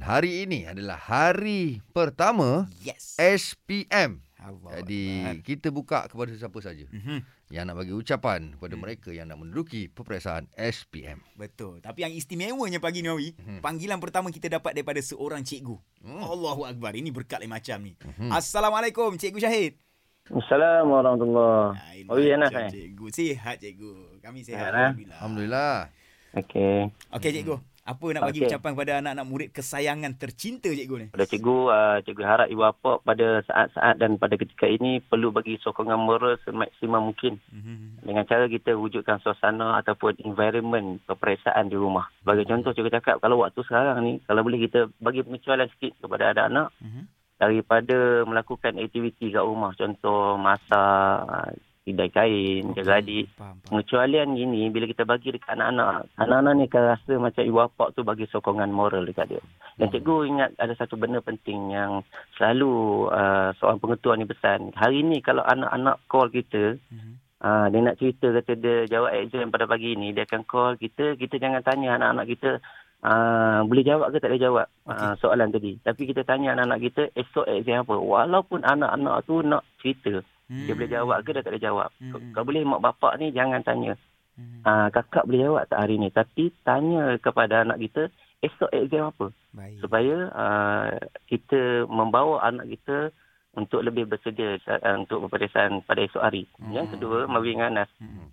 Dan 0.00 0.08
hari 0.08 0.48
ini 0.48 0.64
adalah 0.64 0.96
hari 0.96 1.84
pertama 1.92 2.64
Yes. 2.80 3.20
SPM. 3.20 4.24
Allah 4.40 4.80
Jadi 4.80 5.04
Akbar. 5.20 5.34
kita 5.44 5.68
buka 5.68 6.08
kepada 6.08 6.32
siapa 6.32 6.56
saja 6.64 6.88
Mhm, 6.88 7.20
yang 7.52 7.68
nak 7.68 7.84
bagi 7.84 7.92
ucapan 7.92 8.56
kepada 8.56 8.72
Hmm. 8.72 8.80
mereka 8.80 9.12
yang 9.12 9.28
nak 9.28 9.36
menduduki 9.36 9.92
peperiksaan 9.92 10.48
SPM. 10.56 11.20
Betul. 11.36 11.84
Tapi 11.84 12.00
yang 12.00 12.16
istimewanya 12.16 12.80
pagi 12.80 13.04
ni 13.04 13.12
Awi, 13.12 13.36
Mhm. 13.36 13.60
panggilan 13.60 14.00
pertama 14.00 14.32
kita 14.32 14.48
dapat 14.48 14.72
daripada 14.72 15.04
seorang 15.04 15.44
cikgu. 15.44 15.76
Hmm. 16.00 16.24
Allahu 16.24 16.64
Akbar. 16.64 16.96
Ini 16.96 17.12
berkat 17.12 17.44
lain 17.44 17.52
macam 17.52 17.84
ni. 17.84 17.92
Mhm. 17.92 18.32
Assalamualaikum 18.32 19.20
Cikgu 19.20 19.36
Syahid. 19.38 19.76
Assalamualaikum 20.32 20.96
warahmatullahi 21.36 22.08
Oh, 22.08 22.16
ya, 22.16 22.40
nak, 22.40 22.56
eh? 22.56 22.72
Cikgu. 22.72 23.04
Sihat 23.12 23.60
cikgu. 23.60 24.24
Kami 24.24 24.40
sihat. 24.40 24.64
Eh? 24.64 24.96
Alhamdulillah. 24.96 25.16
Alhamdulillah. 25.20 25.76
Okey. 26.32 26.88
Okey 27.12 27.30
cikgu. 27.36 27.60
Apa 27.90 28.06
nak 28.14 28.22
bagi 28.22 28.38
Okey. 28.40 28.48
ucapan 28.48 28.70
kepada 28.70 28.92
anak-anak 29.02 29.26
murid 29.26 29.48
kesayangan 29.50 30.12
tercinta 30.14 30.70
cikgu 30.70 30.94
ni? 30.94 31.06
Pada 31.10 31.26
cikgu, 31.26 31.56
uh, 31.66 31.98
cikgu 32.06 32.22
harap 32.22 32.46
ibu 32.46 32.62
bapa 32.62 33.02
pada 33.02 33.42
saat-saat 33.42 33.98
dan 33.98 34.14
pada 34.14 34.38
ketika 34.38 34.70
ini 34.70 35.02
perlu 35.02 35.34
bagi 35.34 35.58
sokongan 35.58 35.98
moral 35.98 36.38
semaksimum 36.46 37.10
mungkin 37.10 37.42
Mhm. 37.50 38.06
dengan 38.06 38.22
cara 38.24 38.46
kita 38.46 38.78
wujudkan 38.78 39.18
suasana 39.18 39.74
ataupun 39.76 40.22
environment 40.22 41.02
peperiksaan 41.04 41.66
di 41.66 41.74
rumah. 41.74 42.06
Sebagai 42.22 42.46
contoh 42.46 42.70
cikgu 42.70 42.94
cakap 42.94 43.18
kalau 43.18 43.42
waktu 43.42 43.58
sekarang 43.60 43.98
ni 44.00 44.12
kalau 44.22 44.46
boleh 44.46 44.62
kita 44.62 44.86
bagi 45.02 45.26
pengecualian 45.26 45.66
sikit 45.74 45.98
kepada 45.98 46.30
anak-anak 46.30 46.70
Mhm. 46.78 47.02
daripada 47.36 47.98
melakukan 48.22 48.76
aktiviti 48.76 49.32
kat 49.32 49.42
rumah 49.42 49.74
contoh 49.74 50.36
masak, 50.36 51.58
tidai 51.80 52.12
kain, 52.12 52.76
jaga 52.76 53.00
adik 53.00 53.32
Faham, 53.34 53.56
faham. 53.56 53.64
pengecualian 53.66 54.28
gini 54.36 54.68
bila 54.68 54.84
kita 54.84 55.08
bagi 55.08 55.32
dekat 55.32 55.56
anak-anak 55.56 56.12
anak-anak 56.20 56.52
ni 56.54 56.64
akan 56.68 56.82
rasa 56.92 57.12
macam 57.16 57.42
ibu 57.42 57.56
bapa 57.56 57.84
tu 57.96 58.00
bagi 58.04 58.28
sokongan 58.28 58.68
moral 58.68 59.08
dekat 59.08 59.32
dia. 59.32 59.42
Dan 59.80 59.88
cikgu 59.88 60.16
ingat 60.28 60.50
ada 60.60 60.76
satu 60.76 61.00
benda 61.00 61.24
penting 61.24 61.72
yang 61.72 62.04
selalu 62.36 63.08
uh, 63.08 63.56
seorang 63.56 63.80
pengetua 63.80 64.12
ni 64.14 64.28
pesan. 64.28 64.76
Hari 64.76 65.00
ni 65.00 65.24
kalau 65.24 65.40
anak-anak 65.40 65.96
call 66.04 66.28
kita 66.28 66.76
Mhm. 66.92 67.12
uh, 67.40 67.66
dia 67.72 67.80
nak 67.80 67.96
cerita 67.96 68.28
kata 68.28 68.52
dia 68.54 68.76
jawab 68.84 69.16
exam 69.16 69.48
pada 69.48 69.64
pagi 69.64 69.96
ni 69.96 70.12
dia 70.12 70.28
akan 70.28 70.44
call 70.44 70.76
kita 70.76 71.16
kita 71.16 71.40
jangan 71.40 71.64
tanya 71.64 71.96
anak-anak 71.96 72.28
kita 72.28 72.50
Uh, 73.00 73.64
boleh 73.64 73.80
jawab 73.80 74.12
ke 74.12 74.20
tak 74.20 74.28
boleh 74.28 74.44
jawab? 74.44 74.66
Uh, 74.84 75.16
soalan 75.24 75.48
tadi. 75.48 75.80
Tapi 75.80 76.04
kita 76.04 76.20
tanya 76.20 76.52
anak-anak 76.52 76.84
kita 76.84 77.02
esok 77.16 77.48
exam 77.48 77.80
apa? 77.80 77.96
Walaupun 77.96 78.60
anak-anak 78.60 79.24
tu 79.24 79.40
nak 79.40 79.64
cerita 79.80 80.20
dia 80.50 80.74
boleh 80.74 80.90
jawab 80.90 81.18
ke 81.20 81.30
dia 81.30 81.40
tak 81.40 81.52
boleh 81.52 81.62
jawab 81.62 81.88
Hmm. 81.96 82.32
kalau 82.32 82.44
boleh 82.44 82.62
mak 82.64 82.82
bapak 82.82 83.12
ni 83.16 83.30
jangan 83.30 83.62
tanya 83.62 83.94
Mhm. 84.34 84.62
Ah, 84.62 84.88
kakak 84.88 85.24
boleh 85.24 85.40
jawab 85.42 85.62
tak 85.66 85.80
hari 85.80 85.96
ni 85.96 86.08
tapi 86.08 86.48
tanya 86.62 87.14
kepada 87.18 87.60
anak 87.60 87.76
kita 87.78 88.08
esok 88.40 88.72
exam 88.72 89.10
apa 89.10 89.26
Baik. 89.52 89.78
supaya 89.78 90.16
uh, 90.32 90.88
kita 91.26 91.60
membawa 91.84 92.40
anak 92.42 92.66
kita 92.68 93.12
untuk 93.52 93.82
lebih 93.82 94.06
bersedia 94.06 94.56
uh, 94.56 94.96
untuk 94.96 95.28
peperiksaan 95.28 95.82
pada 95.82 96.00
esok 96.00 96.22
hari. 96.22 96.48
Hmm. 96.56 96.72
Yang 96.72 96.96
kedua, 96.96 97.26
Mawi 97.26 97.52
dengan 97.52 97.74
Anas, 97.76 97.90
Mhm. 97.98 98.26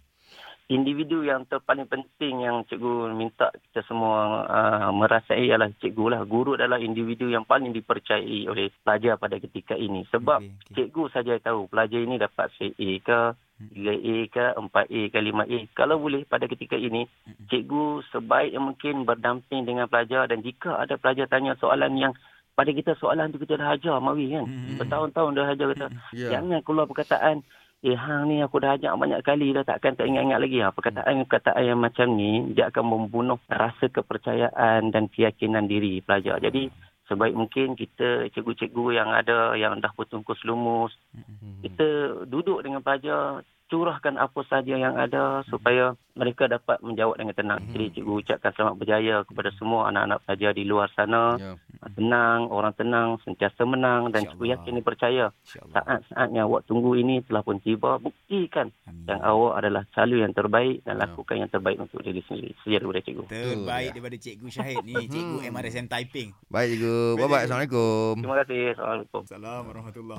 Individu 0.67 1.23
yang 1.23 1.47
terpaling 1.47 1.87
penting 1.87 2.43
yang 2.43 2.67
cikgu 2.67 3.15
minta 3.15 3.47
kita 3.55 3.87
semua 3.87 4.43
uh, 4.43 4.91
merasai 4.91 5.47
ialah 5.47 5.71
cikgu 5.79 6.05
lah. 6.11 6.21
Guru 6.27 6.59
adalah 6.59 6.75
individu 6.75 7.31
yang 7.31 7.47
paling 7.47 7.71
dipercayai 7.71 8.51
oleh 8.51 8.67
pelajar 8.83 9.15
pada 9.15 9.39
ketika 9.39 9.79
ini. 9.79 10.03
Sebab 10.11 10.43
Okey, 10.43 10.51
okey. 10.51 10.73
cikgu 10.75 11.03
saja 11.15 11.33
tahu 11.39 11.71
pelajar 11.71 11.99
ini 12.03 12.15
dapat 12.19 12.51
CA 12.59 12.91
ke, 12.99 13.21
Hmm. 13.57 13.73
3A 13.73 14.29
ke, 14.29 14.45
4A 14.53 15.01
ke, 15.09 15.17
5A. 15.17 15.59
Kalau 15.73 15.97
boleh 15.97 16.21
pada 16.29 16.45
ketika 16.45 16.77
ini, 16.77 17.09
Hmm. 17.25 17.49
cikgu 17.49 18.05
sebaik 18.13 18.53
yang 18.53 18.69
mungkin 18.69 19.01
berdamping 19.01 19.65
dengan 19.65 19.89
pelajar 19.89 20.29
dan 20.29 20.45
jika 20.45 20.77
ada 20.77 20.93
pelajar 20.93 21.25
tanya 21.25 21.57
soalan 21.57 21.97
yang 21.97 22.13
pada 22.53 22.69
kita 22.69 22.93
soalan 23.01 23.33
tu 23.33 23.41
kita 23.41 23.57
dah 23.57 23.73
ajar 23.73 23.97
Mawi 23.97 24.29
kan. 24.29 24.45
Hmm. 24.45 24.77
Bertahun-tahun 24.77 25.31
dah 25.33 25.47
ajar 25.57 25.67
kita. 25.73 25.87
Ya. 26.13 26.37
Jangan 26.37 26.61
keluar 26.61 26.85
perkataan 26.85 27.41
Eh 27.85 27.93
hang 27.93 28.25
ni 28.25 28.41
aku 28.41 28.57
dah 28.57 28.73
ajak 28.73 28.89
banyak 28.97 29.21
kali 29.21 29.53
dah 29.53 29.61
takkan 29.61 29.93
tak 29.93 30.09
ingat-ingat 30.09 30.41
lagi. 30.41 30.57
Ha, 30.65 30.73
perkataan-perkataan 30.73 31.61
yang 31.61 31.77
macam 31.77 32.07
ni 32.17 32.57
dia 32.57 32.73
akan 32.73 32.85
membunuh 32.89 33.37
rasa 33.45 33.85
kepercayaan 33.85 34.89
dan 34.89 35.05
keyakinan 35.13 35.69
diri 35.69 36.01
pelajar. 36.01 36.41
Jadi 36.41 36.73
sebaik 37.05 37.37
mungkin 37.37 37.77
kita 37.77 38.33
cikgu-cikgu 38.33 38.85
yang 38.97 39.09
ada 39.13 39.53
yang 39.55 39.77
dah 39.79 39.93
bertungkus 39.95 40.41
lumus 40.43 40.91
Hmm. 41.15 41.63
kita 41.63 41.87
duduk 42.27 42.59
dengan 42.65 42.83
pelajar 42.83 43.41
curahkan 43.67 44.15
apa 44.15 44.41
saja 44.47 44.79
yang 44.79 44.95
ada 44.95 45.43
supaya 45.51 45.91
mereka 46.15 46.47
dapat 46.47 46.79
menjawab 46.79 47.19
dengan 47.19 47.35
tenang. 47.35 47.61
Mhm. 47.67 47.71
Jadi 47.75 47.85
cikgu 47.99 48.13
ucapkan 48.23 48.51
selamat 48.55 48.75
berjaya 48.79 49.15
kepada 49.27 49.49
semua 49.59 49.91
anak-anak 49.91 50.19
pelajar 50.23 50.51
di 50.55 50.63
luar 50.63 50.87
sana. 50.95 51.35
Ya. 51.35 51.53
Tenang, 51.77 52.47
orang 52.47 52.73
tenang, 52.73 53.19
sentiasa 53.25 53.67
menang 53.67 54.09
dan 54.09 54.23
InsyaAllah. 54.25 54.49
yakin 54.57 54.71
ni 54.77 54.81
percaya 54.81 55.23
saat-saatnya 55.43 56.47
awak 56.47 56.63
tunggu 56.63 56.95
ini 56.95 57.19
telah 57.27 57.43
pun 57.43 57.59
tiba. 57.59 57.99
Buktikan 57.99 58.71
Amin. 58.87 59.05
yang 59.05 59.21
awak 59.21 59.59
adalah 59.59 59.83
calon 59.91 60.23
yang 60.23 60.33
terbaik 60.33 60.81
dan 60.87 60.95
lakukan 60.97 61.35
yang 61.37 61.51
terbaik 61.51 61.77
untuk 61.77 61.99
diri 62.01 62.21
sendiri. 62.25 62.55
Sejarah 62.63 62.87
daripada 62.87 63.01
cikgu. 63.03 63.23
Terbaik 63.27 63.89
daripada 63.93 64.17
Cikgu 64.17 64.47
Syahid 64.47 64.77
ni, 64.87 64.95
Cikgu. 65.13 65.37
MRSM 65.51 65.85
Typing. 65.91 66.29
Baik 66.47 66.67
cikgu. 66.77 66.97
Bye-bye. 67.19 67.43
Assalamualaikum. 67.43 68.13
Terima 68.21 68.37
kasih. 68.43 68.63
Assalamualaikum. 68.77 69.21
Assalamualaikum 69.27 69.67
warahmatullahi 69.67 70.15